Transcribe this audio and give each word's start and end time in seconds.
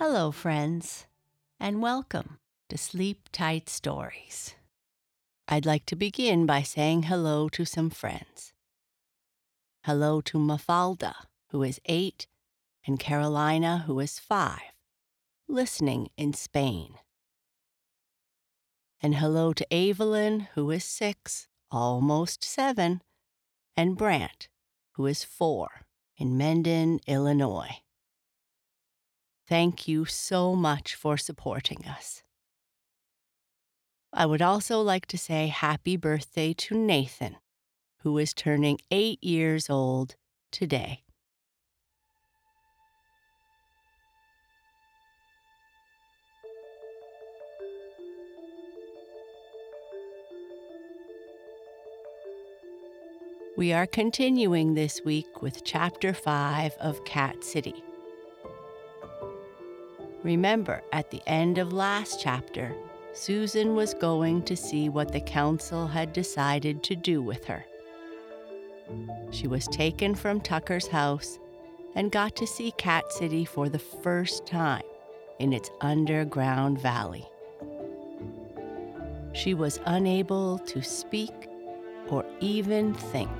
Hello, 0.00 0.30
friends, 0.30 1.06
and 1.58 1.82
welcome 1.82 2.38
to 2.68 2.78
Sleep 2.78 3.28
Tight 3.32 3.68
Stories. 3.68 4.54
I'd 5.48 5.66
like 5.66 5.86
to 5.86 5.96
begin 5.96 6.46
by 6.46 6.62
saying 6.62 7.02
hello 7.02 7.48
to 7.48 7.64
some 7.64 7.90
friends. 7.90 8.52
Hello 9.82 10.20
to 10.20 10.38
Mafalda, 10.38 11.14
who 11.50 11.64
is 11.64 11.80
eight, 11.86 12.28
and 12.86 13.00
Carolina, 13.00 13.82
who 13.88 13.98
is 13.98 14.20
five, 14.20 14.70
listening 15.48 16.10
in 16.16 16.32
Spain. 16.32 16.94
And 19.00 19.16
hello 19.16 19.52
to 19.52 19.74
Evelyn, 19.74 20.46
who 20.54 20.70
is 20.70 20.84
six, 20.84 21.48
almost 21.72 22.44
seven, 22.44 23.02
and 23.76 23.96
Brant, 23.96 24.46
who 24.92 25.06
is 25.06 25.24
four, 25.24 25.86
in 26.16 26.38
Mendon, 26.38 27.00
Illinois. 27.08 27.78
Thank 29.48 29.88
you 29.88 30.04
so 30.04 30.54
much 30.54 30.94
for 30.94 31.16
supporting 31.16 31.86
us. 31.86 32.22
I 34.12 34.26
would 34.26 34.42
also 34.42 34.82
like 34.82 35.06
to 35.06 35.16
say 35.16 35.46
happy 35.46 35.96
birthday 35.96 36.52
to 36.52 36.76
Nathan, 36.76 37.36
who 38.02 38.18
is 38.18 38.34
turning 38.34 38.78
eight 38.90 39.24
years 39.24 39.70
old 39.70 40.16
today. 40.52 41.04
We 53.56 53.72
are 53.72 53.86
continuing 53.86 54.74
this 54.74 55.00
week 55.06 55.40
with 55.40 55.64
Chapter 55.64 56.12
5 56.12 56.74
of 56.80 57.02
Cat 57.06 57.42
City. 57.42 57.82
Remember, 60.24 60.82
at 60.92 61.10
the 61.10 61.22
end 61.26 61.58
of 61.58 61.72
last 61.72 62.20
chapter, 62.20 62.74
Susan 63.12 63.76
was 63.76 63.94
going 63.94 64.42
to 64.42 64.56
see 64.56 64.88
what 64.88 65.12
the 65.12 65.20
council 65.20 65.86
had 65.86 66.12
decided 66.12 66.82
to 66.84 66.96
do 66.96 67.22
with 67.22 67.44
her. 67.44 67.64
She 69.30 69.46
was 69.46 69.66
taken 69.68 70.14
from 70.14 70.40
Tucker's 70.40 70.88
house 70.88 71.38
and 71.94 72.10
got 72.10 72.34
to 72.36 72.46
see 72.46 72.72
Cat 72.72 73.12
City 73.12 73.44
for 73.44 73.68
the 73.68 73.78
first 73.78 74.46
time 74.46 74.82
in 75.38 75.52
its 75.52 75.70
underground 75.80 76.80
valley. 76.80 77.26
She 79.34 79.54
was 79.54 79.80
unable 79.86 80.58
to 80.60 80.82
speak 80.82 81.48
or 82.08 82.24
even 82.40 82.94
think. 82.94 83.30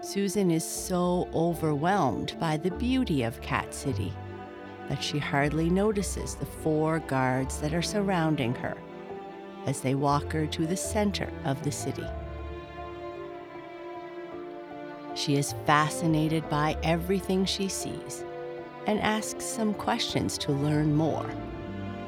Susan 0.00 0.50
is 0.50 0.64
so 0.64 1.28
overwhelmed 1.34 2.36
by 2.38 2.56
the 2.56 2.70
beauty 2.72 3.22
of 3.22 3.40
Cat 3.40 3.74
City 3.74 4.12
that 4.88 5.02
she 5.02 5.18
hardly 5.18 5.70
notices 5.70 6.34
the 6.34 6.46
four 6.46 6.98
guards 7.00 7.58
that 7.60 7.74
are 7.74 7.82
surrounding 7.82 8.54
her 8.54 8.76
as 9.66 9.80
they 9.80 9.94
walk 9.94 10.32
her 10.32 10.46
to 10.46 10.66
the 10.66 10.76
center 10.76 11.30
of 11.44 11.62
the 11.62 11.72
city. 11.72 12.06
She 15.14 15.36
is 15.36 15.54
fascinated 15.64 16.48
by 16.48 16.76
everything 16.82 17.44
she 17.44 17.68
sees 17.68 18.24
and 18.86 19.00
asks 19.00 19.44
some 19.44 19.72
questions 19.74 20.36
to 20.38 20.52
learn 20.52 20.94
more 20.94 21.28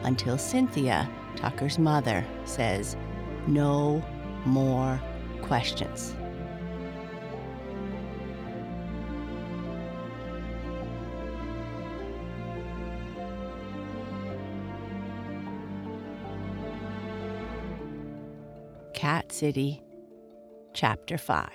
until 0.02 0.36
Cynthia, 0.36 1.08
Tucker's 1.36 1.78
mother, 1.78 2.24
says, 2.44 2.96
No 3.46 4.04
more 4.44 5.00
questions. 5.42 6.14
Cat 18.96 19.30
City, 19.30 19.82
Chapter 20.72 21.18
5. 21.18 21.50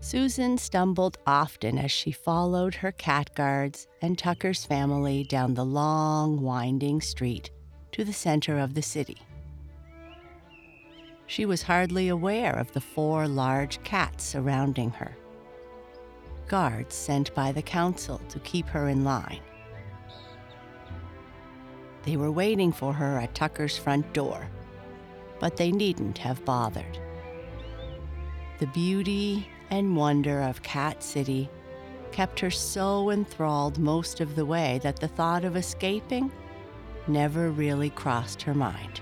Susan 0.00 0.58
stumbled 0.58 1.16
often 1.28 1.78
as 1.78 1.92
she 1.92 2.10
followed 2.10 2.74
her 2.74 2.90
cat 2.90 3.30
guards 3.36 3.86
and 4.02 4.18
Tucker's 4.18 4.64
family 4.64 5.22
down 5.22 5.54
the 5.54 5.64
long, 5.64 6.42
winding 6.42 7.00
street 7.00 7.52
to 7.92 8.02
the 8.02 8.12
center 8.12 8.58
of 8.58 8.74
the 8.74 8.82
city. 8.82 9.18
She 11.28 11.46
was 11.46 11.62
hardly 11.62 12.08
aware 12.08 12.58
of 12.58 12.72
the 12.72 12.80
four 12.80 13.28
large 13.28 13.80
cats 13.84 14.24
surrounding 14.24 14.90
her, 14.90 15.16
guards 16.48 16.96
sent 16.96 17.32
by 17.36 17.52
the 17.52 17.62
council 17.62 18.20
to 18.28 18.40
keep 18.40 18.66
her 18.66 18.88
in 18.88 19.04
line. 19.04 19.40
They 22.06 22.16
were 22.16 22.30
waiting 22.30 22.70
for 22.70 22.92
her 22.92 23.18
at 23.18 23.34
Tucker's 23.34 23.76
front 23.76 24.12
door, 24.12 24.48
but 25.40 25.56
they 25.56 25.72
needn't 25.72 26.18
have 26.18 26.44
bothered. 26.44 26.98
The 28.58 28.68
beauty 28.68 29.48
and 29.70 29.96
wonder 29.96 30.40
of 30.40 30.62
Cat 30.62 31.02
City 31.02 31.50
kept 32.12 32.38
her 32.40 32.50
so 32.50 33.10
enthralled 33.10 33.78
most 33.78 34.20
of 34.20 34.36
the 34.36 34.46
way 34.46 34.80
that 34.84 35.00
the 35.00 35.08
thought 35.08 35.44
of 35.44 35.56
escaping 35.56 36.30
never 37.08 37.50
really 37.50 37.90
crossed 37.90 38.40
her 38.42 38.54
mind. 38.54 39.00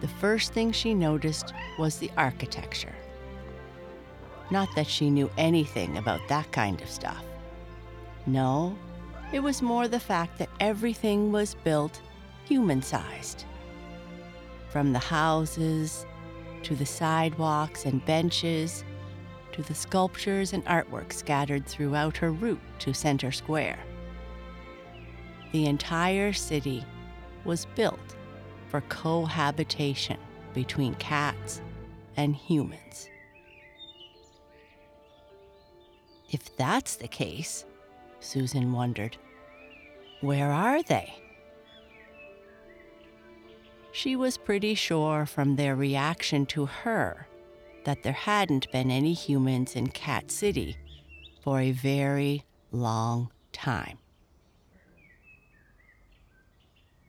The 0.00 0.08
first 0.08 0.52
thing 0.52 0.70
she 0.70 0.94
noticed 0.94 1.52
was 1.80 1.98
the 1.98 2.12
architecture. 2.16 2.94
Not 4.52 4.68
that 4.76 4.86
she 4.86 5.10
knew 5.10 5.28
anything 5.36 5.98
about 5.98 6.20
that 6.28 6.52
kind 6.52 6.80
of 6.80 6.88
stuff. 6.88 7.24
No, 8.24 8.78
it 9.32 9.40
was 9.40 9.62
more 9.62 9.88
the 9.88 10.00
fact 10.00 10.38
that 10.38 10.48
everything 10.60 11.32
was 11.32 11.54
built 11.54 12.00
human 12.44 12.82
sized. 12.82 13.44
From 14.70 14.92
the 14.92 14.98
houses, 14.98 16.06
to 16.62 16.74
the 16.74 16.86
sidewalks 16.86 17.84
and 17.84 18.04
benches, 18.04 18.84
to 19.52 19.62
the 19.62 19.74
sculptures 19.74 20.52
and 20.52 20.64
artwork 20.66 21.12
scattered 21.12 21.66
throughout 21.66 22.16
her 22.16 22.30
route 22.30 22.60
to 22.80 22.94
Center 22.94 23.32
Square. 23.32 23.78
The 25.52 25.66
entire 25.66 26.32
city 26.32 26.84
was 27.44 27.66
built 27.74 28.16
for 28.68 28.82
cohabitation 28.82 30.18
between 30.54 30.94
cats 30.94 31.60
and 32.16 32.36
humans. 32.36 33.08
If 36.30 36.54
that's 36.56 36.96
the 36.96 37.08
case, 37.08 37.64
Susan 38.20 38.72
wondered. 38.72 39.16
Where 40.20 40.50
are 40.50 40.82
they? 40.82 41.14
She 43.92 44.16
was 44.16 44.36
pretty 44.36 44.74
sure 44.74 45.26
from 45.26 45.56
their 45.56 45.74
reaction 45.74 46.46
to 46.46 46.66
her 46.66 47.26
that 47.84 48.02
there 48.02 48.12
hadn't 48.12 48.70
been 48.70 48.90
any 48.90 49.12
humans 49.12 49.74
in 49.74 49.88
Cat 49.88 50.30
City 50.30 50.76
for 51.42 51.60
a 51.60 51.72
very 51.72 52.44
long 52.70 53.30
time. 53.52 53.98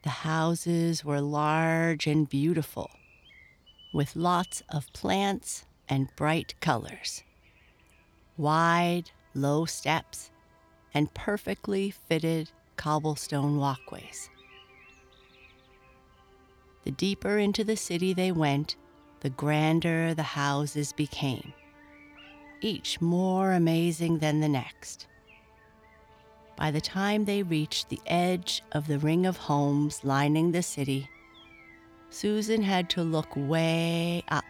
The 0.04 0.10
houses 0.10 1.04
were 1.04 1.20
large 1.20 2.08
and 2.08 2.30
beautiful, 2.30 2.90
with 3.94 4.16
lots 4.16 4.64
of 4.70 4.92
plants 4.94 5.66
and 5.90 6.08
bright 6.16 6.56
colors. 6.62 7.24
Wide, 8.38 9.12
low 9.34 9.66
steps 9.66 10.32
and 10.94 11.14
perfectly 11.14 11.92
fitted 11.92 12.50
cobblestone 12.76 13.58
walkways. 13.58 14.30
The 16.84 16.92
deeper 16.92 17.38
into 17.38 17.64
the 17.64 17.76
city 17.76 18.14
they 18.14 18.32
went, 18.32 18.76
the 19.20 19.30
grander 19.30 20.14
the 20.14 20.24
houses 20.24 20.94
became, 20.94 21.54
each 22.62 23.02
more 23.02 23.52
amazing 23.52 24.20
than 24.20 24.40
the 24.40 24.50
next. 24.50 25.08
By 26.56 26.72
the 26.72 26.82
time 26.82 27.26
they 27.26 27.44
reached 27.44 27.90
the 27.90 28.02
edge 28.06 28.64
of 28.72 28.88
the 28.88 29.00
ring 29.00 29.26
of 29.26 29.38
homes 29.38 30.02
lining 30.04 30.52
the 30.52 30.64
city, 30.64 31.10
Susan 32.10 32.64
had 32.64 32.90
to 32.92 33.04
look 33.04 33.28
way 33.36 34.24
up 34.30 34.44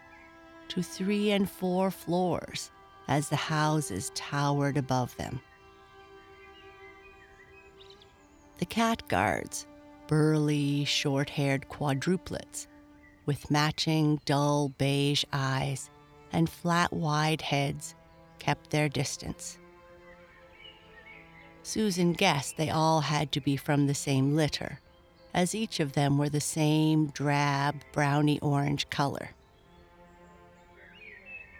to 0.68 0.82
three 0.82 1.32
and 1.32 1.50
four 1.50 1.90
floors 1.90 2.70
as 3.06 3.28
the 3.28 3.36
houses 3.36 4.10
towered 4.14 4.76
above 4.76 5.16
them. 5.16 5.40
The 8.60 8.66
cat 8.66 9.08
guards, 9.08 9.66
burly, 10.06 10.84
short 10.84 11.30
haired 11.30 11.70
quadruplets 11.70 12.66
with 13.24 13.50
matching 13.50 14.20
dull 14.26 14.68
beige 14.76 15.24
eyes 15.32 15.88
and 16.30 16.48
flat, 16.48 16.92
wide 16.92 17.40
heads, 17.40 17.94
kept 18.38 18.68
their 18.68 18.90
distance. 18.90 19.58
Susan 21.62 22.12
guessed 22.12 22.58
they 22.58 22.68
all 22.68 23.00
had 23.00 23.32
to 23.32 23.40
be 23.40 23.56
from 23.56 23.86
the 23.86 23.94
same 23.94 24.36
litter, 24.36 24.80
as 25.32 25.54
each 25.54 25.80
of 25.80 25.94
them 25.94 26.18
were 26.18 26.28
the 26.28 26.40
same 26.40 27.06
drab, 27.06 27.76
browny 27.92 28.38
orange 28.40 28.90
color. 28.90 29.30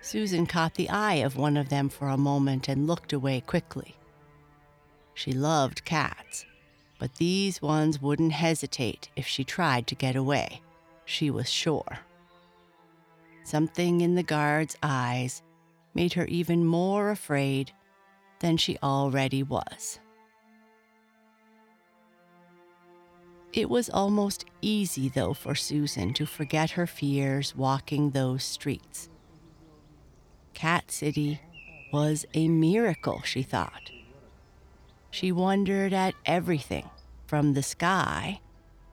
Susan 0.03 0.45
caught 0.45 0.75
the 0.75 0.91
eye 0.91 1.15
of 1.15 1.37
one 1.37 1.57
of 1.57 1.71
them 1.71 1.89
for 1.89 2.09
a 2.09 2.19
moment 2.19 2.69
and 2.69 2.87
looked 2.87 3.15
away 3.15 3.41
quickly. 3.41 3.97
She 5.15 5.33
loved 5.33 5.87
cats, 5.87 6.45
but 7.01 7.17
these 7.17 7.63
ones 7.63 8.01
wouldn't 8.01 8.33
hesitate 8.33 9.09
if 9.17 9.27
she 9.27 9.43
tried 9.43 9.87
to 9.87 9.95
get 9.95 10.15
away. 10.15 10.61
She 11.07 11.31
was 11.31 11.49
sure. 11.51 12.01
Something 13.43 14.03
in 14.03 14.15
the 14.15 14.23
guard's 14.23 14.77
eyes 14.83 15.43
made 15.95 16.13
her 16.13 16.27
even 16.27 16.65
more 16.65 17.11
afraid 17.11 17.73
than 18.41 18.59
she 18.59 18.77
already 18.83 19.43
was. 19.43 19.99
It 23.53 23.69
was 23.69 23.91
almost 23.91 24.45
easy, 24.63 25.09
though, 25.09 25.35
for 25.35 25.55
Susan 25.55 26.13
to 26.15 26.27
forget 26.27 26.73
her 26.73 26.87
fears 26.87 27.57
walking 27.57 28.11
those 28.11 28.45
streets. 28.45 29.09
Cat 30.55 30.93
City 30.93 31.41
was 31.93 32.27
a 32.35 32.47
miracle, 32.47 33.23
she 33.23 33.43
thought. 33.43 33.91
She 35.11 35.33
wondered 35.33 35.93
at 35.93 36.15
everything 36.25 36.89
from 37.27 37.55
the 37.55 37.63
sky, 37.63 38.41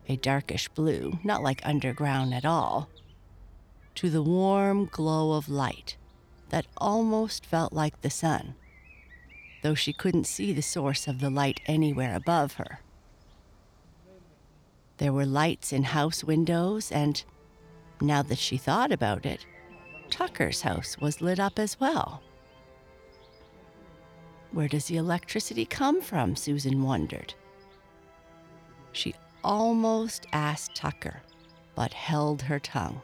a 0.07 0.15
darkish 0.15 0.67
blue, 0.69 1.19
not 1.23 1.43
like 1.43 1.61
underground 1.65 2.33
at 2.33 2.45
all, 2.45 2.89
to 3.95 4.09
the 4.09 4.23
warm 4.23 4.85
glow 4.85 5.33
of 5.33 5.49
light 5.49 5.97
that 6.49 6.65
almost 6.77 7.45
felt 7.45 7.73
like 7.73 8.01
the 8.01 8.09
sun, 8.09 8.55
though 9.61 9.75
she 9.75 9.93
couldn't 9.93 10.25
see 10.27 10.53
the 10.53 10.61
source 10.61 11.07
of 11.07 11.19
the 11.19 11.29
light 11.29 11.59
anywhere 11.65 12.15
above 12.15 12.53
her. 12.53 12.79
There 14.97 15.13
were 15.13 15.25
lights 15.25 15.71
in 15.71 15.83
house 15.83 16.23
windows, 16.23 16.91
and 16.91 17.23
now 18.01 18.23
that 18.23 18.39
she 18.39 18.57
thought 18.57 18.91
about 18.91 19.25
it, 19.25 19.45
Tucker's 20.09 20.61
house 20.61 20.97
was 20.97 21.21
lit 21.21 21.39
up 21.39 21.59
as 21.59 21.79
well. 21.79 22.23
Where 24.57 24.67
does 24.67 24.85
the 24.85 24.97
electricity 24.97 25.67
come 25.67 26.01
from? 26.01 26.35
Susan 26.35 26.81
wondered. 26.81 27.35
She 28.91 29.13
almost 29.43 30.25
asked 30.33 30.73
Tucker, 30.73 31.21
but 31.75 31.93
held 31.93 32.41
her 32.41 32.57
tongue. 32.57 32.99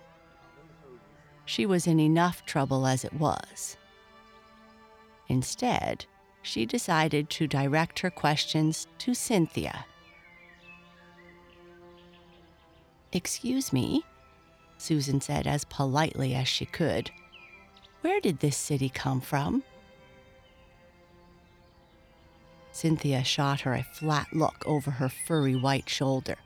She 1.45 1.67
was 1.67 1.85
in 1.85 1.99
enough 1.99 2.43
trouble 2.47 2.87
as 2.87 3.05
it 3.05 3.13
was. 3.13 3.77
Instead, 5.27 6.07
she 6.41 6.65
decided 6.65 7.29
to 7.29 7.45
direct 7.45 7.99
her 7.99 8.09
questions 8.09 8.87
to 8.97 9.13
Cynthia. 9.13 9.85
Excuse 13.11 13.71
me, 13.71 14.03
Susan 14.79 15.21
said 15.21 15.45
as 15.45 15.65
politely 15.65 16.33
as 16.33 16.47
she 16.47 16.65
could. 16.65 17.11
Where 18.01 18.19
did 18.19 18.39
this 18.39 18.57
city 18.57 18.89
come 18.89 19.21
from? 19.21 19.61
Cynthia 22.73 23.23
shot 23.23 23.61
her 23.61 23.73
a 23.75 23.83
flat 23.83 24.33
look 24.33 24.63
over 24.65 24.91
her 24.91 25.07
furry 25.07 25.55
white 25.55 25.87
shoulder. 25.87 26.37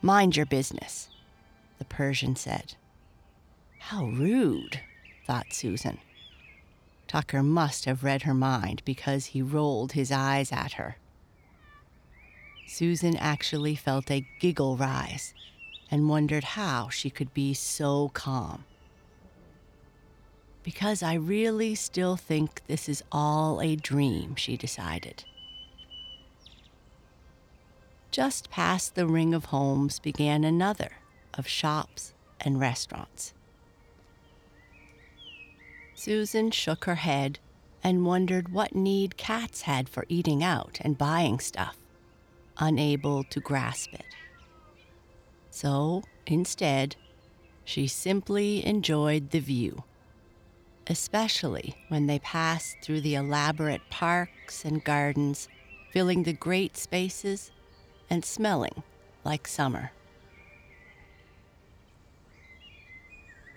Mind 0.00 0.34
your 0.34 0.46
business, 0.46 1.10
the 1.78 1.84
Persian 1.84 2.36
said. 2.36 2.74
How 3.78 4.06
rude, 4.06 4.80
thought 5.26 5.52
Susan. 5.52 5.98
Tucker 7.06 7.42
must 7.42 7.84
have 7.84 8.02
read 8.02 8.22
her 8.22 8.32
mind 8.32 8.80
because 8.86 9.26
he 9.26 9.42
rolled 9.42 9.92
his 9.92 10.10
eyes 10.10 10.50
at 10.52 10.72
her. 10.72 10.96
Susan 12.66 13.16
actually 13.16 13.76
felt 13.76 14.10
a 14.10 14.26
giggle 14.40 14.76
rise 14.78 15.34
and 15.90 16.08
wondered 16.08 16.44
how 16.44 16.88
she 16.88 17.10
could 17.10 17.32
be 17.34 17.52
so 17.52 18.10
calm. 18.14 18.64
Because 20.62 21.02
I 21.02 21.14
really 21.14 21.74
still 21.74 22.16
think 22.16 22.62
this 22.66 22.88
is 22.88 23.02
all 23.12 23.60
a 23.60 23.76
dream, 23.76 24.34
she 24.34 24.56
decided. 24.56 25.24
Just 28.18 28.50
past 28.50 28.96
the 28.96 29.06
ring 29.06 29.32
of 29.32 29.44
homes 29.44 30.00
began 30.00 30.42
another 30.42 30.90
of 31.34 31.46
shops 31.46 32.14
and 32.40 32.58
restaurants. 32.58 33.32
Susan 35.94 36.50
shook 36.50 36.86
her 36.86 36.96
head 36.96 37.38
and 37.80 38.04
wondered 38.04 38.48
what 38.48 38.74
need 38.74 39.16
cats 39.16 39.60
had 39.62 39.88
for 39.88 40.04
eating 40.08 40.42
out 40.42 40.78
and 40.80 40.98
buying 40.98 41.38
stuff, 41.38 41.76
unable 42.56 43.22
to 43.22 43.38
grasp 43.38 43.94
it. 43.94 44.16
So, 45.52 46.02
instead, 46.26 46.96
she 47.64 47.86
simply 47.86 48.66
enjoyed 48.66 49.30
the 49.30 49.38
view, 49.38 49.84
especially 50.88 51.76
when 51.86 52.08
they 52.08 52.18
passed 52.18 52.78
through 52.82 53.02
the 53.02 53.14
elaborate 53.14 53.88
parks 53.90 54.64
and 54.64 54.82
gardens, 54.82 55.48
filling 55.92 56.24
the 56.24 56.32
great 56.32 56.76
spaces 56.76 57.52
and 58.10 58.24
smelling 58.24 58.82
like 59.24 59.46
summer. 59.46 59.92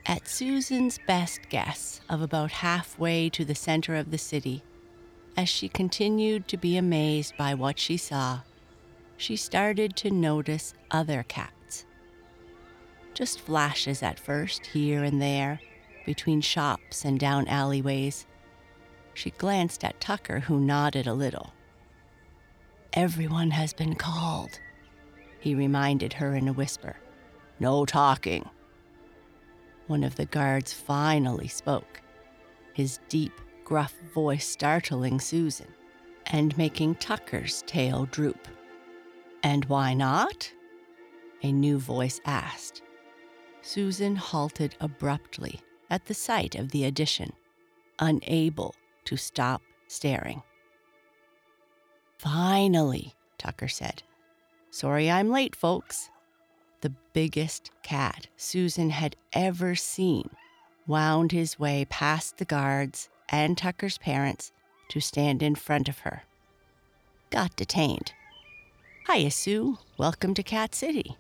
At 0.06 0.28
Susan's 0.28 1.00
best 1.08 1.42
guess 1.50 2.02
of 2.10 2.22
about 2.22 2.52
halfway 2.52 3.30
to 3.30 3.46
the 3.46 3.56
center 3.56 3.96
of 3.96 4.12
the 4.12 4.18
city, 4.18 4.64
as 5.38 5.48
she 5.48 5.70
continued 5.70 6.48
to 6.48 6.58
be 6.58 6.76
amazed 6.76 7.38
by 7.38 7.54
what 7.54 7.80
she 7.80 7.98
saw, 7.98 8.42
she 9.16 9.36
started 9.36 9.96
to 9.98 10.10
notice 10.10 10.74
other 10.90 11.24
cats. 11.28 11.86
Just 13.14 13.40
flashes 13.40 14.02
at 14.02 14.20
first, 14.20 14.66
here 14.66 15.04
and 15.04 15.22
there, 15.22 15.62
between 16.06 16.42
shops 16.42 17.06
and 17.06 17.20
down 17.20 17.48
alleyways. 17.48 18.26
She 19.14 19.30
glanced 19.32 19.84
at 19.84 20.02
Tucker, 20.02 20.40
who 20.40 20.60
nodded 20.60 21.08
a 21.08 21.14
little. 21.14 21.54
Everyone 22.94 23.52
has 23.52 23.74
been 23.74 23.96
called, 23.96 24.60
he 25.40 25.56
reminded 25.56 26.14
her 26.14 26.36
in 26.36 26.48
a 26.48 26.54
whisper. 26.54 26.98
No 27.60 27.86
talking 27.86 28.50
one 29.92 30.04
of 30.06 30.16
the 30.16 30.26
guards 30.26 30.72
finally 30.72 31.50
spoke, 31.50 32.02
his 32.74 33.00
deep, 33.10 33.34
gruff 33.66 33.94
voice 34.14 34.48
startling 34.48 35.20
Susan 35.20 35.68
and 36.28 36.58
making 36.58 36.96
Tucker's 36.96 37.62
tail 37.68 38.06
droop. 38.06 38.48
And 39.44 39.66
why 39.66 39.94
not? 39.94 40.50
A 41.44 41.52
new 41.52 41.78
voice 41.78 42.22
asked. 42.24 42.84
Susan 43.62 44.16
halted 44.16 44.76
abruptly 44.80 45.60
at 45.90 46.06
the 46.06 46.14
sight 46.14 46.56
of 46.56 46.72
the 46.72 46.86
addition, 46.86 47.34
unable 48.00 48.74
to 49.04 49.18
stop 49.18 49.62
staring. 49.88 50.42
Finally, 52.22 53.14
Tucker 53.38 53.68
said. 53.68 54.04
Sorry 54.70 55.10
I'm 55.10 55.30
late, 55.30 55.56
folks 55.56 56.12
the 56.82 56.94
biggest 57.14 57.72
cat 57.84 58.28
Susan 58.36 58.90
had 58.90 59.16
ever 59.34 59.76
seen, 59.76 60.30
wound 60.88 61.32
his 61.32 61.60
way 61.60 61.86
past 61.86 62.38
the 62.38 62.46
guards 62.46 63.08
and 63.30 63.58
Tucker's 63.58 64.00
parents 64.00 64.52
to 64.90 65.00
stand 65.00 65.42
in 65.44 65.56
front 65.56 65.88
of 65.88 66.00
her. 66.00 66.24
Got 67.30 67.56
detained. 67.56 68.14
Hiya, 69.08 69.32
Sue. 69.32 69.78
Welcome 69.98 70.34
to 70.34 70.44
Cat 70.44 70.76
City. 70.76 71.16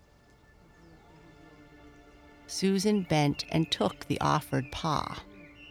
Susan 2.47 3.03
bent 3.03 3.45
and 3.49 3.69
took 3.71 4.05
the 4.07 4.19
offered 4.19 4.71
paw, 4.71 5.21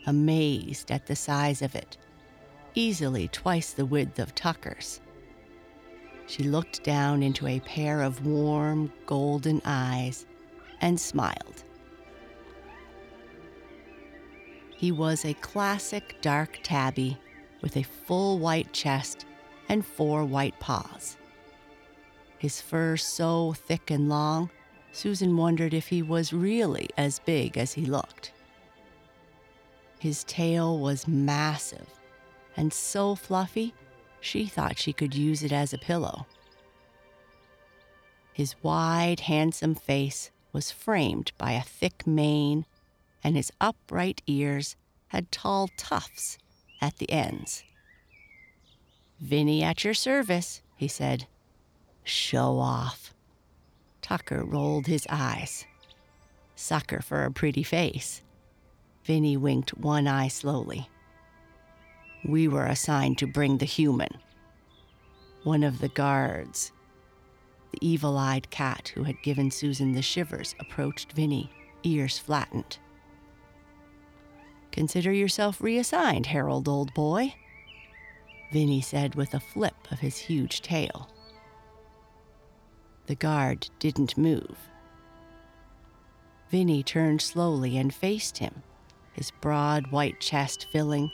amazed 0.06 0.90
at 0.90 1.06
the 1.06 1.16
size 1.16 1.62
of 1.62 1.74
it, 1.74 1.96
easily 2.74 3.28
twice 3.28 3.72
the 3.72 3.84
width 3.84 4.18
of 4.18 4.34
Tucker's. 4.34 5.00
She 6.30 6.44
looked 6.44 6.84
down 6.84 7.24
into 7.24 7.48
a 7.48 7.58
pair 7.58 8.02
of 8.02 8.24
warm, 8.24 8.92
golden 9.04 9.60
eyes 9.64 10.26
and 10.80 10.98
smiled. 11.00 11.64
He 14.76 14.92
was 14.92 15.24
a 15.24 15.34
classic 15.34 16.18
dark 16.20 16.60
tabby 16.62 17.18
with 17.62 17.76
a 17.76 17.82
full 17.82 18.38
white 18.38 18.72
chest 18.72 19.26
and 19.68 19.84
four 19.84 20.24
white 20.24 20.56
paws. 20.60 21.16
His 22.38 22.60
fur 22.60 22.96
so 22.96 23.52
thick 23.52 23.90
and 23.90 24.08
long, 24.08 24.50
Susan 24.92 25.36
wondered 25.36 25.74
if 25.74 25.88
he 25.88 26.00
was 26.00 26.32
really 26.32 26.88
as 26.96 27.18
big 27.18 27.58
as 27.58 27.72
he 27.72 27.86
looked. 27.86 28.30
His 29.98 30.22
tail 30.22 30.78
was 30.78 31.08
massive 31.08 31.88
and 32.56 32.72
so 32.72 33.16
fluffy 33.16 33.74
she 34.20 34.46
thought 34.46 34.78
she 34.78 34.92
could 34.92 35.14
use 35.14 35.42
it 35.42 35.52
as 35.52 35.72
a 35.72 35.78
pillow. 35.78 36.26
His 38.32 38.54
wide, 38.62 39.20
handsome 39.20 39.74
face 39.74 40.30
was 40.52 40.70
framed 40.70 41.32
by 41.38 41.52
a 41.52 41.62
thick 41.62 42.06
mane, 42.06 42.66
and 43.22 43.36
his 43.36 43.52
upright 43.60 44.22
ears 44.26 44.76
had 45.08 45.30
tall 45.32 45.68
tufts 45.76 46.38
at 46.80 46.96
the 46.98 47.10
ends. 47.10 47.64
Vinny 49.20 49.62
at 49.62 49.84
your 49.84 49.94
service, 49.94 50.62
he 50.76 50.88
said. 50.88 51.26
Show 52.04 52.58
off. 52.58 53.12
Tucker 54.00 54.44
rolled 54.44 54.86
his 54.86 55.06
eyes. 55.10 55.66
Sucker 56.56 57.02
for 57.02 57.24
a 57.24 57.30
pretty 57.30 57.62
face. 57.62 58.22
Vinny 59.04 59.36
winked 59.36 59.76
one 59.76 60.06
eye 60.06 60.28
slowly. 60.28 60.88
We 62.24 62.48
were 62.48 62.66
assigned 62.66 63.18
to 63.18 63.26
bring 63.26 63.58
the 63.58 63.66
human. 63.66 64.18
One 65.42 65.62
of 65.62 65.80
the 65.80 65.88
guards, 65.88 66.72
the 67.72 67.78
evil 67.80 68.18
eyed 68.18 68.50
cat 68.50 68.92
who 68.94 69.04
had 69.04 69.22
given 69.22 69.50
Susan 69.50 69.92
the 69.92 70.02
shivers, 70.02 70.54
approached 70.60 71.12
Vinny, 71.12 71.50
ears 71.82 72.18
flattened. 72.18 72.78
Consider 74.70 75.12
yourself 75.12 75.60
reassigned, 75.60 76.26
Harold, 76.26 76.68
old 76.68 76.92
boy, 76.94 77.34
Vinny 78.52 78.80
said 78.80 79.14
with 79.14 79.34
a 79.34 79.40
flip 79.40 79.76
of 79.90 80.00
his 80.00 80.18
huge 80.18 80.60
tail. 80.60 81.08
The 83.06 83.14
guard 83.14 83.68
didn't 83.78 84.18
move. 84.18 84.56
Vinny 86.50 86.82
turned 86.82 87.22
slowly 87.22 87.76
and 87.76 87.94
faced 87.94 88.38
him, 88.38 88.62
his 89.12 89.30
broad 89.30 89.90
white 89.90 90.20
chest 90.20 90.66
filling, 90.70 91.10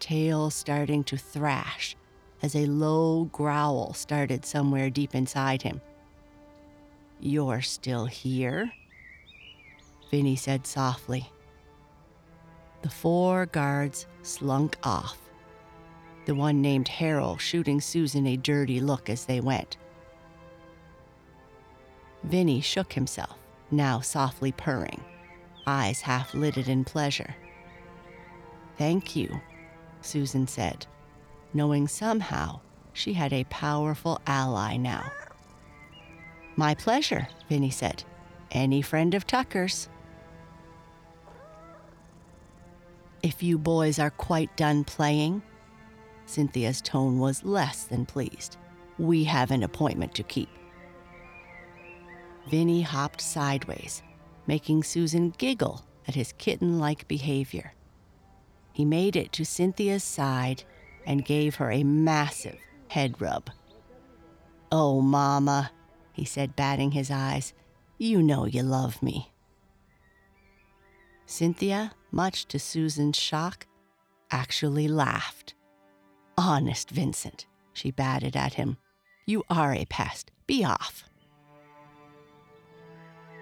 tail 0.00 0.50
starting 0.50 1.04
to 1.04 1.16
thrash 1.16 1.94
as 2.42 2.56
a 2.56 2.66
low 2.66 3.24
growl 3.24 3.92
started 3.92 4.44
somewhere 4.44 4.90
deep 4.90 5.14
inside 5.14 5.62
him. 5.62 5.80
You're 7.20 7.60
still 7.60 8.06
here? 8.06 8.72
Vinny 10.10 10.36
said 10.36 10.66
softly. 10.66 11.30
The 12.82 12.88
four 12.88 13.46
guards 13.46 14.06
slunk 14.22 14.78
off, 14.82 15.18
the 16.24 16.34
one 16.34 16.62
named 16.62 16.88
Harold 16.88 17.40
shooting 17.40 17.80
Susan 17.80 18.26
a 18.26 18.36
dirty 18.36 18.80
look 18.80 19.10
as 19.10 19.26
they 19.26 19.40
went. 19.40 19.76
Vinny 22.24 22.60
shook 22.60 22.92
himself, 22.92 23.36
now 23.70 24.00
softly 24.00 24.52
purring, 24.52 25.02
eyes 25.66 26.00
half 26.00 26.32
lidded 26.32 26.68
in 26.68 26.84
pleasure. 26.84 27.34
Thank 28.78 29.14
you, 29.14 29.40
Susan 30.02 30.46
said, 30.46 30.86
knowing 31.52 31.88
somehow 31.88 32.60
she 32.92 33.12
had 33.12 33.32
a 33.32 33.44
powerful 33.44 34.20
ally 34.26 34.76
now. 34.76 35.10
My 36.56 36.74
pleasure, 36.74 37.28
Vinny 37.48 37.70
said. 37.70 38.04
Any 38.50 38.82
friend 38.82 39.14
of 39.14 39.26
Tucker's. 39.26 39.88
If 43.22 43.42
you 43.42 43.58
boys 43.58 43.98
are 43.98 44.10
quite 44.10 44.56
done 44.56 44.84
playing, 44.84 45.42
Cynthia's 46.26 46.80
tone 46.80 47.18
was 47.18 47.44
less 47.44 47.84
than 47.84 48.06
pleased. 48.06 48.56
We 48.98 49.24
have 49.24 49.50
an 49.50 49.62
appointment 49.62 50.14
to 50.14 50.22
keep. 50.22 50.48
Vinny 52.48 52.82
hopped 52.82 53.20
sideways, 53.20 54.02
making 54.46 54.82
Susan 54.82 55.30
giggle 55.38 55.84
at 56.08 56.14
his 56.14 56.32
kitten 56.38 56.78
like 56.78 57.06
behavior. 57.08 57.72
He 58.72 58.84
made 58.84 59.16
it 59.16 59.32
to 59.32 59.44
Cynthia's 59.44 60.04
side 60.04 60.64
and 61.06 61.24
gave 61.24 61.56
her 61.56 61.70
a 61.70 61.84
massive 61.84 62.58
head 62.88 63.20
rub. 63.20 63.50
Oh, 64.72 65.00
Mama, 65.00 65.72
he 66.12 66.24
said, 66.24 66.56
batting 66.56 66.92
his 66.92 67.10
eyes, 67.10 67.52
you 67.98 68.22
know 68.22 68.46
you 68.46 68.62
love 68.62 69.02
me. 69.02 69.32
Cynthia, 71.26 71.92
much 72.10 72.46
to 72.46 72.58
Susan's 72.58 73.18
shock, 73.18 73.66
actually 74.30 74.88
laughed. 74.88 75.54
Honest, 76.36 76.90
Vincent, 76.90 77.46
she 77.72 77.90
batted 77.90 78.36
at 78.36 78.54
him. 78.54 78.76
You 79.26 79.44
are 79.50 79.74
a 79.74 79.84
pest. 79.84 80.30
Be 80.46 80.64
off. 80.64 81.04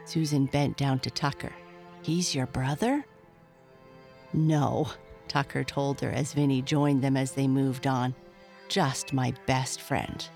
Susan 0.05 0.47
bent 0.47 0.77
down 0.77 0.99
to 1.01 1.11
Tucker. 1.11 1.53
He's 2.03 2.35
your 2.35 2.47
brother? 2.47 3.05
No, 4.33 4.89
Tucker 5.29 5.65
told 5.65 6.01
her 6.01 6.11
as 6.11 6.33
Vinny 6.33 6.63
joined 6.63 7.03
them 7.03 7.17
as 7.17 7.33
they 7.33 7.47
moved 7.47 7.87
on. 7.87 8.15
Just 8.69 9.13
my 9.13 9.33
best 9.47 9.81
friend. 9.81 10.29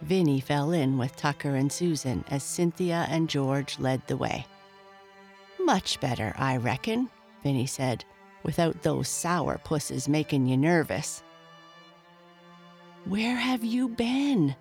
Vinny 0.00 0.40
fell 0.40 0.72
in 0.72 0.98
with 0.98 1.16
Tucker 1.16 1.54
and 1.54 1.72
Susan 1.72 2.24
as 2.28 2.42
Cynthia 2.42 3.06
and 3.08 3.28
George 3.28 3.78
led 3.78 4.06
the 4.06 4.16
way. 4.16 4.46
Much 5.60 6.00
better, 6.00 6.34
I 6.36 6.56
reckon, 6.56 7.08
Vinny 7.44 7.66
said, 7.66 8.04
without 8.42 8.82
those 8.82 9.08
sour 9.08 9.60
pusses 9.62 10.08
making 10.08 10.46
you 10.46 10.56
nervous. 10.56 11.22
Where 13.04 13.36
have 13.36 13.64
you 13.64 13.88
been? 13.88 14.56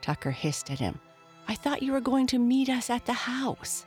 Tucker 0.00 0.30
hissed 0.30 0.70
at 0.70 0.78
him. 0.78 0.98
I 1.46 1.54
thought 1.54 1.82
you 1.82 1.92
were 1.92 2.00
going 2.00 2.26
to 2.28 2.38
meet 2.38 2.68
us 2.68 2.90
at 2.90 3.04
the 3.06 3.12
house. 3.12 3.84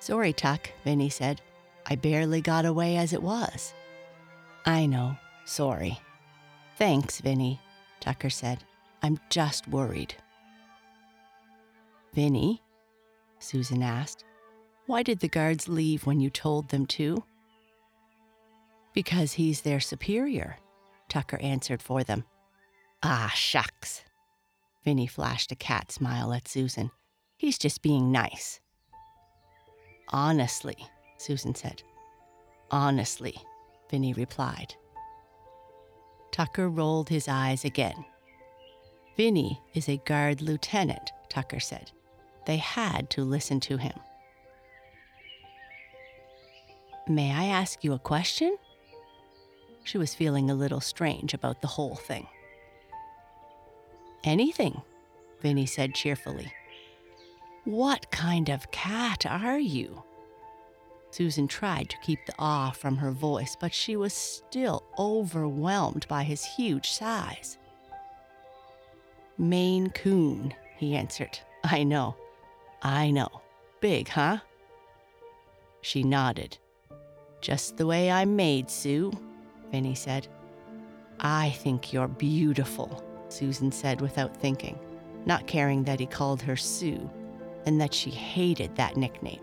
Sorry, 0.00 0.32
Tuck, 0.32 0.70
Vinny 0.84 1.10
said. 1.10 1.40
I 1.86 1.96
barely 1.96 2.40
got 2.40 2.64
away 2.64 2.96
as 2.96 3.12
it 3.12 3.22
was. 3.22 3.72
I 4.64 4.86
know, 4.86 5.16
sorry. 5.44 5.98
Thanks, 6.76 7.20
Vinny, 7.20 7.60
Tucker 8.00 8.30
said. 8.30 8.62
I'm 9.02 9.18
just 9.30 9.66
worried. 9.68 10.14
Vinny? 12.12 12.62
Susan 13.38 13.82
asked. 13.82 14.24
Why 14.86 15.02
did 15.02 15.20
the 15.20 15.28
guards 15.28 15.68
leave 15.68 16.06
when 16.06 16.20
you 16.20 16.30
told 16.30 16.68
them 16.68 16.86
to? 16.86 17.22
Because 18.94 19.34
he's 19.34 19.60
their 19.60 19.80
superior, 19.80 20.56
Tucker 21.08 21.38
answered 21.40 21.82
for 21.82 22.02
them. 22.02 22.24
Ah, 23.02 23.30
shucks. 23.34 24.02
Vinny 24.84 25.06
flashed 25.06 25.52
a 25.52 25.56
cat 25.56 25.92
smile 25.92 26.32
at 26.32 26.48
Susan. 26.48 26.90
He's 27.36 27.58
just 27.58 27.82
being 27.82 28.10
nice. 28.10 28.60
Honestly, 30.10 30.76
Susan 31.18 31.54
said. 31.54 31.82
Honestly, 32.70 33.36
Vinny 33.90 34.12
replied. 34.12 34.74
Tucker 36.30 36.68
rolled 36.68 37.08
his 37.08 37.28
eyes 37.28 37.64
again. 37.64 38.04
Vinny 39.16 39.60
is 39.74 39.88
a 39.88 39.96
guard 39.98 40.40
lieutenant, 40.40 41.10
Tucker 41.28 41.60
said. 41.60 41.90
They 42.46 42.58
had 42.58 43.10
to 43.10 43.24
listen 43.24 43.60
to 43.60 43.76
him. 43.76 43.94
May 47.08 47.32
I 47.32 47.46
ask 47.46 47.82
you 47.82 47.92
a 47.94 47.98
question? 47.98 48.56
She 49.84 49.98
was 49.98 50.14
feeling 50.14 50.50
a 50.50 50.54
little 50.54 50.80
strange 50.80 51.32
about 51.34 51.62
the 51.62 51.68
whole 51.68 51.96
thing. 51.96 52.26
Anything, 54.24 54.82
Vinny 55.40 55.64
said 55.66 55.94
cheerfully. 55.94 56.52
What 57.68 58.10
kind 58.10 58.48
of 58.48 58.70
cat 58.70 59.26
are 59.26 59.58
you? 59.58 60.02
Susan 61.10 61.46
tried 61.46 61.90
to 61.90 61.98
keep 61.98 62.24
the 62.24 62.32
awe 62.38 62.70
from 62.70 62.96
her 62.96 63.10
voice, 63.10 63.58
but 63.60 63.74
she 63.74 63.94
was 63.94 64.14
still 64.14 64.84
overwhelmed 64.98 66.08
by 66.08 66.22
his 66.22 66.42
huge 66.46 66.88
size. 66.88 67.58
Maine 69.36 69.90
Coon, 69.90 70.54
he 70.78 70.96
answered. 70.96 71.40
I 71.62 71.84
know. 71.84 72.16
I 72.80 73.10
know. 73.10 73.42
Big, 73.82 74.08
huh? 74.08 74.38
She 75.82 76.02
nodded. 76.02 76.56
Just 77.42 77.76
the 77.76 77.86
way 77.86 78.10
I'm 78.10 78.34
made, 78.34 78.70
Sue, 78.70 79.12
Vinny 79.70 79.94
said. 79.94 80.26
I 81.20 81.50
think 81.50 81.92
you're 81.92 82.08
beautiful, 82.08 83.04
Susan 83.28 83.70
said 83.70 84.00
without 84.00 84.34
thinking, 84.34 84.78
not 85.26 85.46
caring 85.46 85.84
that 85.84 86.00
he 86.00 86.06
called 86.06 86.40
her 86.40 86.56
Sue 86.56 87.10
and 87.68 87.78
that 87.78 87.92
she 87.92 88.08
hated 88.08 88.74
that 88.74 88.96
nickname. 88.96 89.42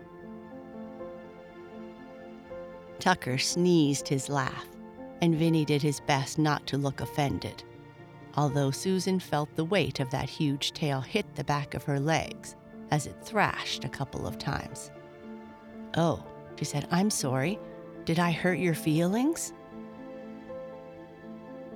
Tucker 2.98 3.38
sneezed 3.38 4.08
his 4.08 4.28
laugh, 4.28 4.66
and 5.22 5.36
Vinny 5.36 5.64
did 5.64 5.80
his 5.80 6.00
best 6.00 6.36
not 6.36 6.66
to 6.66 6.76
look 6.76 7.00
offended, 7.00 7.62
although 8.34 8.72
Susan 8.72 9.20
felt 9.20 9.54
the 9.54 9.64
weight 9.64 10.00
of 10.00 10.10
that 10.10 10.28
huge 10.28 10.72
tail 10.72 11.00
hit 11.00 11.36
the 11.36 11.44
back 11.44 11.74
of 11.74 11.84
her 11.84 12.00
legs 12.00 12.56
as 12.90 13.06
it 13.06 13.14
thrashed 13.22 13.84
a 13.84 13.88
couple 13.88 14.26
of 14.26 14.38
times. 14.38 14.90
Oh, 15.96 16.24
she 16.58 16.64
said, 16.64 16.88
I'm 16.90 17.10
sorry. 17.10 17.60
Did 18.06 18.18
I 18.18 18.32
hurt 18.32 18.58
your 18.58 18.74
feelings? 18.74 19.52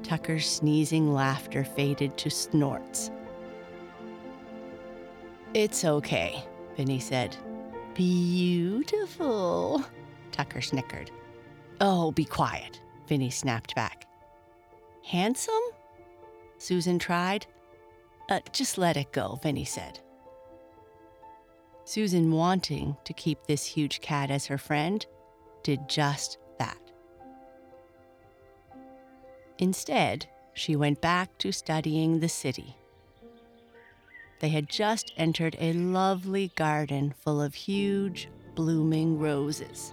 Tucker's 0.03 0.51
sneezing 0.51 1.15
laughter 1.15 1.63
faded 1.63 2.17
to 2.19 2.29
snorts. 2.29 3.13
It's 5.53 5.85
okay, 5.85 6.45
Vinny 6.77 7.01
said. 7.01 7.37
Beautiful, 7.95 9.85
Tucker 10.31 10.61
snickered. 10.61 11.11
Oh, 11.81 12.13
be 12.13 12.25
quiet, 12.25 12.81
Vinny 13.09 13.31
snapped 13.31 13.75
back. 13.75 14.07
Handsome? 15.05 15.55
Susan 16.59 17.01
tried. 17.01 17.47
Uh, 18.29 18.39
just 18.53 18.79
let 18.79 18.97
it 18.97 19.11
go, 19.11 19.41
Vinny 19.43 19.65
said. 19.65 19.99
Susan, 21.85 22.31
wanting 22.31 22.97
to 23.03 23.13
keep 23.13 23.45
this 23.47 23.65
huge 23.67 24.01
cat 24.01 24.31
as 24.31 24.47
her 24.47 24.59
friend, 24.59 25.05
did 25.65 25.89
just 25.89 26.39
that. 26.61 26.79
Instead, 29.59 30.27
she 30.55 30.77
went 30.77 31.01
back 31.01 31.37
to 31.39 31.51
studying 31.51 32.21
the 32.21 32.29
city. 32.29 32.77
They 34.41 34.49
had 34.49 34.69
just 34.71 35.13
entered 35.19 35.57
a 35.61 35.75
lovely 35.75 36.51
garden 36.57 37.15
full 37.21 37.41
of 37.41 37.55
huge, 37.55 38.29
blooming 38.55 39.19
roses. 39.19 39.93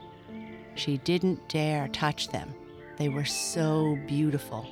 She 0.75 0.97
didn't 0.99 1.49
dare 1.49 1.89
touch 1.89 2.29
them, 2.29 2.55
they 2.97 3.09
were 3.09 3.25
so 3.25 3.97
beautiful. 4.07 4.65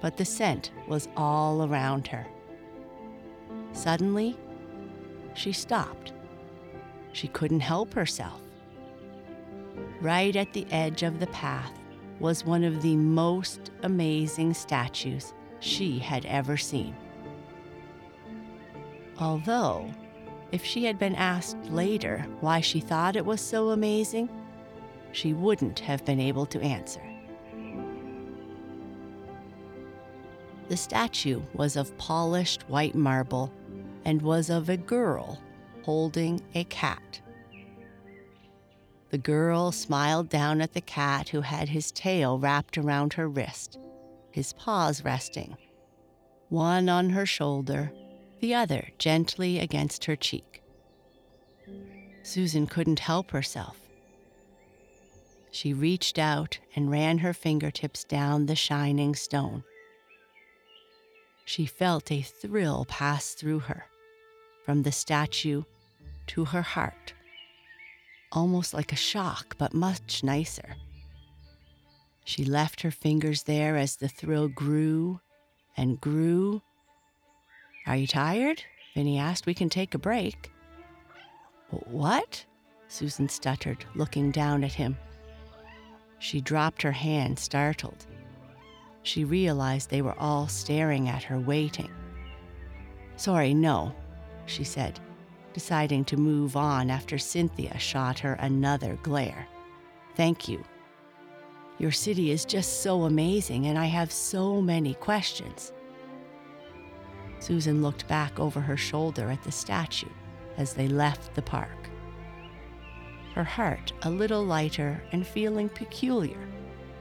But 0.00 0.16
the 0.16 0.24
scent 0.24 0.70
was 0.86 1.08
all 1.16 1.66
around 1.66 2.06
her. 2.06 2.26
Suddenly, 3.72 4.38
she 5.34 5.52
stopped. 5.52 6.12
She 7.12 7.28
couldn't 7.28 7.60
help 7.60 7.92
herself. 7.94 8.40
Right 10.00 10.36
at 10.36 10.52
the 10.52 10.66
edge 10.70 11.02
of 11.02 11.18
the 11.18 11.26
path 11.28 11.72
was 12.20 12.44
one 12.44 12.62
of 12.62 12.80
the 12.80 12.96
most 12.96 13.72
amazing 13.82 14.54
statues 14.54 15.34
she 15.58 15.98
had 15.98 16.24
ever 16.26 16.56
seen. 16.56 16.94
Although, 19.18 19.90
if 20.52 20.64
she 20.64 20.84
had 20.84 20.98
been 20.98 21.14
asked 21.14 21.56
later 21.64 22.26
why 22.40 22.60
she 22.60 22.80
thought 22.80 23.16
it 23.16 23.24
was 23.24 23.40
so 23.40 23.70
amazing, 23.70 24.28
she 25.12 25.32
wouldn't 25.32 25.80
have 25.80 26.04
been 26.04 26.20
able 26.20 26.46
to 26.46 26.60
answer. 26.60 27.02
The 30.68 30.76
statue 30.76 31.42
was 31.54 31.76
of 31.76 31.96
polished 31.96 32.68
white 32.68 32.94
marble 32.94 33.52
and 34.04 34.20
was 34.20 34.50
of 34.50 34.68
a 34.68 34.76
girl 34.76 35.40
holding 35.84 36.42
a 36.54 36.64
cat. 36.64 37.20
The 39.10 39.18
girl 39.18 39.70
smiled 39.70 40.28
down 40.28 40.60
at 40.60 40.74
the 40.74 40.80
cat 40.80 41.28
who 41.28 41.40
had 41.40 41.68
his 41.68 41.92
tail 41.92 42.38
wrapped 42.38 42.76
around 42.76 43.12
her 43.14 43.28
wrist, 43.28 43.78
his 44.32 44.52
paws 44.52 45.04
resting, 45.04 45.56
one 46.48 46.88
on 46.88 47.10
her 47.10 47.24
shoulder, 47.24 47.92
the 48.40 48.54
other 48.54 48.88
gently 48.98 49.58
against 49.58 50.04
her 50.04 50.16
cheek. 50.16 50.62
Susan 52.22 52.66
couldn't 52.66 53.00
help 53.00 53.30
herself. 53.30 53.78
She 55.50 55.72
reached 55.72 56.18
out 56.18 56.58
and 56.74 56.90
ran 56.90 57.18
her 57.18 57.32
fingertips 57.32 58.04
down 58.04 58.46
the 58.46 58.56
shining 58.56 59.14
stone. 59.14 59.64
She 61.44 61.66
felt 61.66 62.10
a 62.10 62.22
thrill 62.22 62.84
pass 62.86 63.32
through 63.34 63.60
her, 63.60 63.86
from 64.64 64.82
the 64.82 64.92
statue 64.92 65.62
to 66.28 66.46
her 66.46 66.62
heart 66.62 67.14
almost 68.36 68.74
like 68.74 68.92
a 68.92 68.96
shock, 68.96 69.56
but 69.58 69.74
much 69.74 70.22
nicer. 70.22 70.76
She 72.24 72.44
left 72.44 72.82
her 72.82 72.90
fingers 72.90 73.44
there 73.44 73.76
as 73.76 73.96
the 73.96 74.08
thrill 74.08 74.48
grew 74.48 75.20
and 75.76 76.00
grew. 76.00 76.62
Are 77.86 77.96
you 77.96 78.06
tired? 78.06 78.62
Vinny 78.94 79.18
asked. 79.18 79.46
We 79.46 79.54
can 79.54 79.68
take 79.68 79.94
a 79.94 79.98
break. 79.98 80.50
What? 81.70 82.44
Susan 82.88 83.28
stuttered, 83.28 83.84
looking 83.94 84.30
down 84.30 84.64
at 84.64 84.72
him. 84.72 84.96
She 86.18 86.40
dropped 86.40 86.82
her 86.82 86.92
hand, 86.92 87.38
startled. 87.38 88.06
She 89.02 89.24
realized 89.24 89.90
they 89.90 90.02
were 90.02 90.18
all 90.18 90.48
staring 90.48 91.08
at 91.08 91.22
her, 91.24 91.38
waiting. 91.38 91.90
Sorry, 93.16 93.54
no, 93.54 93.94
she 94.46 94.64
said 94.64 95.00
deciding 95.56 96.04
to 96.04 96.18
move 96.18 96.54
on 96.54 96.90
after 96.90 97.16
Cynthia 97.16 97.78
shot 97.78 98.18
her 98.18 98.34
another 98.34 98.98
glare. 99.02 99.48
Thank 100.14 100.48
you. 100.50 100.62
Your 101.78 101.92
city 101.92 102.30
is 102.30 102.44
just 102.44 102.82
so 102.82 103.04
amazing, 103.04 103.64
and 103.64 103.78
I 103.78 103.86
have 103.86 104.12
so 104.12 104.60
many 104.60 104.92
questions. 104.92 105.72
Susan 107.46 107.80
looked 107.80 108.08
back 108.08 108.40
over 108.40 108.60
her 108.60 108.76
shoulder 108.76 109.30
at 109.30 109.40
the 109.44 109.52
statue 109.52 110.10
as 110.56 110.72
they 110.72 110.88
left 110.88 111.32
the 111.36 111.42
park. 111.42 111.88
Her 113.36 113.44
heart 113.44 113.92
a 114.02 114.10
little 114.10 114.44
lighter 114.44 115.00
and 115.12 115.24
feeling 115.24 115.68
peculiar 115.68 116.48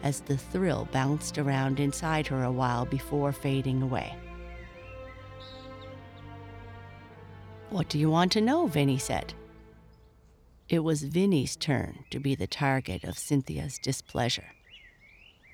as 0.03 0.21
the 0.21 0.37
thrill 0.37 0.87
bounced 0.91 1.39
around 1.39 1.79
inside 1.79 2.27
her 2.27 2.43
a 2.43 2.51
while 2.51 2.85
before 2.85 3.31
fading 3.31 3.81
away. 3.81 4.15
What 7.71 7.89
do 7.89 7.97
you 7.97 8.11
want 8.11 8.31
to 8.33 8.41
know? 8.41 8.67
Vinny 8.67 8.99
said. 8.99 9.33
It 10.69 10.83
was 10.83 11.01
Vinny's 11.01 11.55
turn 11.55 12.05
to 12.11 12.19
be 12.19 12.35
the 12.35 12.45
target 12.45 13.03
of 13.03 13.17
Cynthia's 13.17 13.79
displeasure, 13.79 14.51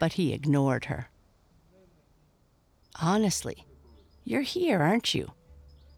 but 0.01 0.13
he 0.13 0.33
ignored 0.33 0.85
her. 0.85 1.07
Honestly, 3.01 3.65
you're 4.23 4.41
here, 4.41 4.81
aren't 4.81 5.13
you? 5.13 5.31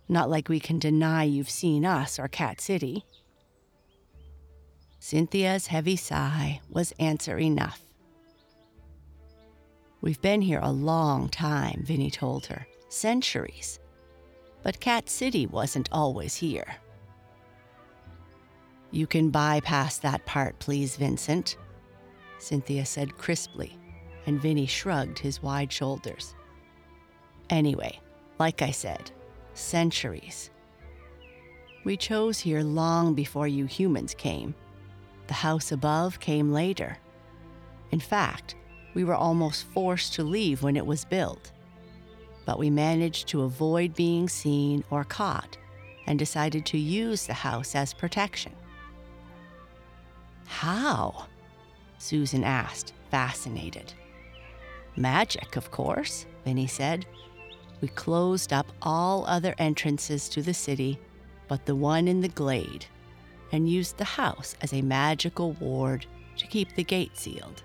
Not 0.10 0.30
like 0.30 0.50
we 0.50 0.60
can 0.60 0.80
deny 0.80 1.24
you've 1.24 1.50
seen 1.50 1.86
us 1.86 2.20
or 2.20 2.28
Cat 2.28 2.62
City. 2.62 3.06
Cynthia's 5.00 5.68
heavy 5.68 5.96
sigh 5.96 6.62
was 6.70 6.94
answer 7.00 7.38
enough. 7.38 7.82
We've 10.02 10.22
been 10.22 10.42
here 10.42 10.60
a 10.62 10.72
long 10.72 11.30
time, 11.30 11.84
Vinny 11.86 12.12
told 12.12 12.46
her. 12.48 12.68
Centuries. 12.90 13.80
But 14.62 14.80
Cat 14.80 15.10
City 15.10 15.46
wasn't 15.46 15.90
always 15.92 16.36
here. 16.36 16.76
You 18.92 19.08
can 19.08 19.30
bypass 19.30 19.98
that 20.00 20.26
part, 20.26 20.60
please, 20.60 20.96
Vincent, 20.98 21.58
Cynthia 22.38 22.86
said 22.86 23.18
crisply, 23.18 23.78
and 24.26 24.42
Vinny 24.42 24.66
shrugged 24.66 25.18
his 25.18 25.42
wide 25.42 25.72
shoulders. 25.72 26.36
Anyway, 27.50 28.00
like 28.40 28.62
I 28.62 28.72
said, 28.72 29.12
centuries. 29.54 30.50
We 31.84 31.98
chose 31.98 32.40
here 32.40 32.62
long 32.62 33.14
before 33.14 33.48
you 33.48 33.66
humans 33.66 34.14
came. 34.14 34.56
The 35.28 35.34
house 35.34 35.72
above 35.72 36.20
came 36.20 36.52
later. 36.52 36.98
In 37.92 38.00
fact, 38.00 38.56
we 38.94 39.04
were 39.04 39.16
almost 39.16 39.66
forced 39.66 40.14
to 40.16 40.24
leave 40.24 40.64
when 40.64 40.78
it 40.78 40.86
was 40.86 41.06
built 41.06 41.52
but 42.46 42.60
we 42.60 42.70
managed 42.70 43.28
to 43.30 43.44
avoid 43.44 43.96
being 43.96 44.28
seen 44.28 44.84
or 44.90 45.04
caught 45.04 45.58
and 46.08 46.20
decided 46.20 46.66
to 46.66 46.78
use 46.78 47.26
the 47.26 47.34
house 47.34 47.76
as 47.76 47.94
protection. 47.94 48.54
How? 50.46 51.28
Susan 51.98 52.44
asked, 52.44 52.94
fascinated. 53.10 53.94
Magic, 54.96 55.56
of 55.56 55.72
course, 55.72 56.26
Vinny 56.44 56.68
said. 56.68 57.06
We 57.82 57.88
closed 57.90 58.54
up 58.54 58.68
all 58.82 59.26
other 59.26 59.56
entrances 59.58 60.30
to 60.30 60.42
the 60.42 60.54
city 60.54 61.00
but 61.48 61.66
the 61.66 61.76
one 61.76 62.08
in 62.08 62.22
the 62.22 62.30
glade 62.30 62.86
and 63.52 63.70
used 63.70 63.98
the 63.98 64.04
house 64.04 64.56
as 64.62 64.74
a 64.74 64.82
magical 64.82 65.52
ward 65.54 66.06
to 66.38 66.48
keep 66.48 66.74
the 66.74 66.84
gate 66.84 67.16
sealed. 67.16 67.62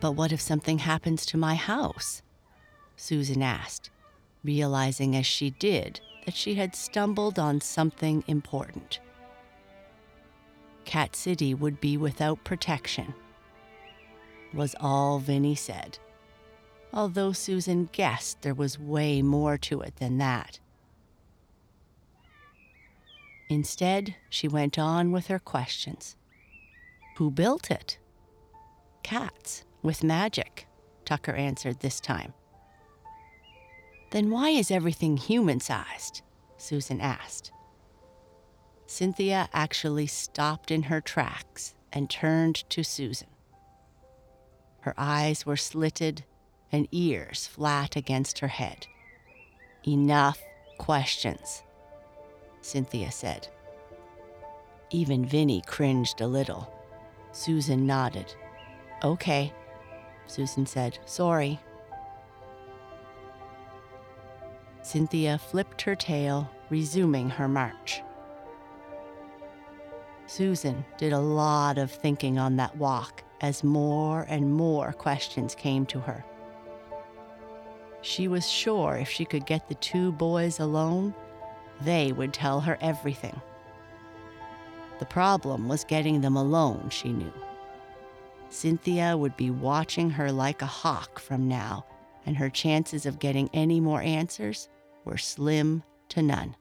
But 0.00 0.12
what 0.12 0.32
if 0.32 0.40
something 0.40 0.78
happens 0.78 1.24
to 1.26 1.36
my 1.36 1.54
house? 1.54 2.22
Susan 2.96 3.42
asked, 3.42 3.90
realizing 4.42 5.14
as 5.14 5.26
she 5.26 5.50
did 5.50 6.00
that 6.24 6.34
she 6.34 6.56
had 6.56 6.74
stumbled 6.74 7.38
on 7.38 7.60
something 7.60 8.24
important. 8.26 9.00
Cat 10.84 11.14
City 11.14 11.54
would 11.54 11.80
be 11.80 11.96
without 11.96 12.42
protection, 12.44 13.14
was 14.52 14.74
all 14.80 15.18
Vinny 15.18 15.54
said, 15.54 15.98
although 16.92 17.32
Susan 17.32 17.88
guessed 17.92 18.42
there 18.42 18.54
was 18.54 18.78
way 18.78 19.22
more 19.22 19.58
to 19.58 19.80
it 19.80 19.96
than 19.96 20.18
that. 20.18 20.58
Instead, 23.48 24.14
she 24.28 24.46
went 24.46 24.78
on 24.78 25.10
with 25.10 25.28
her 25.28 25.38
questions. 25.38 26.16
Who 27.16 27.30
built 27.30 27.70
it? 27.70 27.98
Cats. 29.02 29.64
With 29.82 30.04
magic, 30.04 30.66
Tucker 31.04 31.32
answered 31.32 31.80
this 31.80 32.00
time. 32.00 32.34
Then 34.10 34.30
why 34.30 34.50
is 34.50 34.70
everything 34.70 35.16
human 35.16 35.60
sized? 35.60 36.22
Susan 36.56 37.00
asked. 37.00 37.52
Cynthia 38.86 39.48
actually 39.52 40.06
stopped 40.06 40.70
in 40.70 40.84
her 40.84 41.00
tracks 41.00 41.74
and 41.92 42.10
turned 42.10 42.68
to 42.70 42.82
Susan. 42.82 43.28
Her 44.80 44.94
eyes 44.96 45.46
were 45.46 45.56
slitted 45.56 46.24
and 46.72 46.88
ears 46.92 47.46
flat 47.46 47.96
against 47.96 48.38
her 48.40 48.48
head. 48.48 48.86
Enough 49.86 50.40
questions, 50.78 51.62
Cynthia 52.60 53.10
said. 53.10 53.48
Even 54.90 55.24
Vinny 55.24 55.62
cringed 55.66 56.20
a 56.20 56.26
little. 56.26 56.72
Susan 57.32 57.86
nodded. 57.86 58.34
Okay, 59.04 59.52
Susan 60.26 60.66
said. 60.66 60.98
Sorry. 61.04 61.58
Cynthia 64.82 65.38
flipped 65.38 65.82
her 65.82 65.94
tail, 65.94 66.50
resuming 66.70 67.28
her 67.28 67.48
march. 67.48 68.02
Susan 70.26 70.84
did 70.96 71.12
a 71.12 71.18
lot 71.18 71.78
of 71.78 71.90
thinking 71.90 72.38
on 72.38 72.56
that 72.56 72.76
walk 72.76 73.22
as 73.40 73.64
more 73.64 74.26
and 74.28 74.52
more 74.52 74.92
questions 74.92 75.54
came 75.54 75.86
to 75.86 76.00
her. 76.00 76.24
She 78.02 78.28
was 78.28 78.48
sure 78.48 78.96
if 78.96 79.08
she 79.08 79.24
could 79.24 79.46
get 79.46 79.68
the 79.68 79.74
two 79.74 80.12
boys 80.12 80.60
alone, 80.60 81.14
They 81.80 82.10
would 82.10 82.32
tell 82.32 82.60
her 82.60 82.76
everything. 82.80 83.40
The 84.98 85.06
problem 85.06 85.68
was 85.68 85.84
getting 85.84 86.20
them 86.20 86.36
alone, 86.36 86.90
she 86.90 87.12
knew. 87.12 87.32
Cynthia 88.50 89.16
would 89.16 89.36
be 89.36 89.50
watching 89.50 90.10
her 90.10 90.32
like 90.32 90.60
a 90.62 90.66
hawk 90.66 91.20
from 91.20 91.46
now, 91.46 91.86
and 92.26 92.36
her 92.36 92.50
chances 92.50 93.06
of 93.06 93.20
getting 93.20 93.48
any 93.52 93.78
more 93.78 94.02
answers 94.02 94.68
were 95.04 95.18
slim 95.18 95.82
to 96.08 96.22
none. 96.22 96.56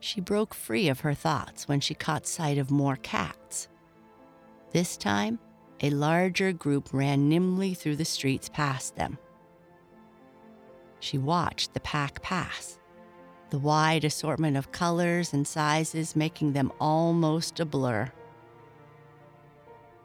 She 0.00 0.20
broke 0.20 0.54
free 0.54 0.88
of 0.88 1.00
her 1.00 1.14
thoughts 1.14 1.68
when 1.68 1.80
she 1.80 1.94
caught 1.94 2.26
sight 2.26 2.58
of 2.58 2.70
more 2.70 2.96
cats. 2.96 3.68
This 4.72 4.96
time, 4.96 5.38
a 5.80 5.90
larger 5.90 6.52
group 6.52 6.88
ran 6.92 7.28
nimbly 7.28 7.74
through 7.74 7.96
the 7.96 8.04
streets 8.04 8.48
past 8.48 8.96
them. 8.96 9.18
She 11.00 11.18
watched 11.18 11.74
the 11.74 11.80
pack 11.80 12.22
pass, 12.22 12.78
the 13.50 13.58
wide 13.58 14.04
assortment 14.04 14.56
of 14.56 14.72
colors 14.72 15.32
and 15.32 15.46
sizes 15.46 16.16
making 16.16 16.52
them 16.52 16.72
almost 16.80 17.60
a 17.60 17.64
blur. 17.64 18.10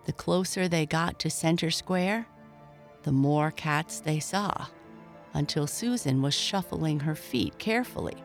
The 0.05 0.13
closer 0.13 0.67
they 0.67 0.85
got 0.85 1.19
to 1.19 1.29
Center 1.29 1.71
Square, 1.71 2.27
the 3.03 3.11
more 3.11 3.51
cats 3.51 3.99
they 3.99 4.19
saw, 4.19 4.67
until 5.33 5.67
Susan 5.67 6.21
was 6.21 6.33
shuffling 6.33 6.99
her 6.99 7.15
feet 7.15 7.57
carefully 7.57 8.21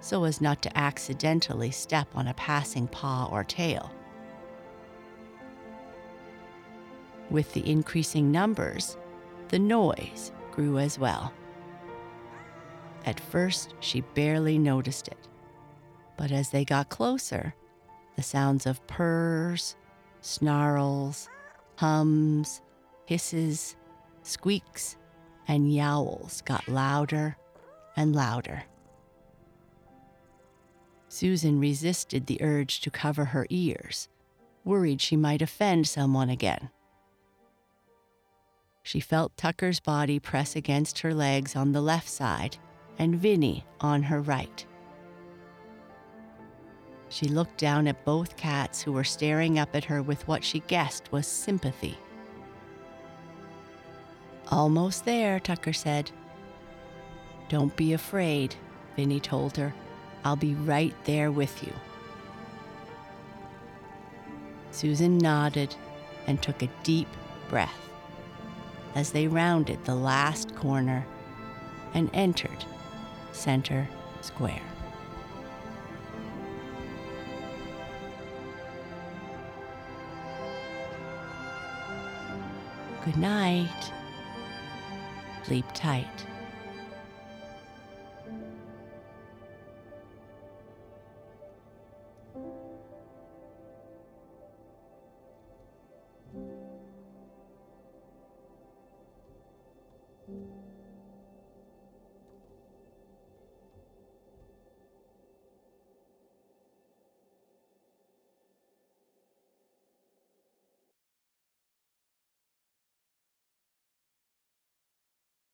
so 0.00 0.24
as 0.24 0.40
not 0.40 0.62
to 0.62 0.78
accidentally 0.78 1.70
step 1.70 2.08
on 2.14 2.28
a 2.28 2.34
passing 2.34 2.86
paw 2.88 3.28
or 3.30 3.44
tail. 3.44 3.90
With 7.30 7.52
the 7.52 7.68
increasing 7.68 8.32
numbers, 8.32 8.96
the 9.48 9.58
noise 9.58 10.32
grew 10.50 10.78
as 10.78 10.98
well. 10.98 11.32
At 13.04 13.20
first, 13.20 13.74
she 13.80 14.00
barely 14.00 14.58
noticed 14.58 15.08
it. 15.08 15.28
But 16.16 16.32
as 16.32 16.50
they 16.50 16.64
got 16.64 16.88
closer, 16.88 17.54
the 18.16 18.22
sounds 18.22 18.66
of 18.66 18.84
purrs, 18.86 19.76
snarls, 20.20 21.28
hums, 21.76 22.60
hisses, 23.06 23.76
squeaks, 24.22 24.96
and 25.46 25.72
yowls 25.72 26.42
got 26.42 26.66
louder 26.68 27.36
and 27.96 28.14
louder. 28.14 28.64
Susan 31.08 31.58
resisted 31.58 32.26
the 32.26 32.42
urge 32.42 32.80
to 32.80 32.90
cover 32.90 33.26
her 33.26 33.46
ears, 33.48 34.08
worried 34.64 35.00
she 35.00 35.16
might 35.16 35.40
offend 35.40 35.86
someone 35.86 36.28
again. 36.28 36.70
She 38.88 39.00
felt 39.00 39.36
Tucker's 39.36 39.80
body 39.80 40.18
press 40.18 40.56
against 40.56 41.00
her 41.00 41.12
legs 41.12 41.54
on 41.54 41.72
the 41.72 41.80
left 41.82 42.08
side 42.08 42.56
and 42.98 43.14
Vinny 43.16 43.66
on 43.82 44.04
her 44.04 44.18
right. 44.18 44.64
She 47.10 47.28
looked 47.28 47.58
down 47.58 47.86
at 47.86 48.06
both 48.06 48.38
cats 48.38 48.80
who 48.80 48.92
were 48.92 49.04
staring 49.04 49.58
up 49.58 49.76
at 49.76 49.84
her 49.84 50.00
with 50.00 50.26
what 50.26 50.42
she 50.42 50.60
guessed 50.60 51.12
was 51.12 51.26
sympathy. 51.26 51.98
Almost 54.50 55.04
there, 55.04 55.38
Tucker 55.38 55.74
said. 55.74 56.10
Don't 57.50 57.76
be 57.76 57.92
afraid, 57.92 58.56
Vinny 58.96 59.20
told 59.20 59.54
her. 59.58 59.74
I'll 60.24 60.34
be 60.34 60.54
right 60.54 60.94
there 61.04 61.30
with 61.30 61.62
you. 61.62 61.74
Susan 64.70 65.18
nodded 65.18 65.76
and 66.26 66.40
took 66.40 66.62
a 66.62 66.70
deep 66.84 67.08
breath 67.50 67.87
as 68.98 69.12
they 69.12 69.28
rounded 69.28 69.78
the 69.84 69.94
last 69.94 70.56
corner 70.56 71.06
and 71.94 72.10
entered 72.12 72.64
Center 73.30 73.88
Square. 74.22 74.60
Good 83.04 83.16
night. 83.16 83.92
Sleep 85.44 85.64
tight. 85.74 86.26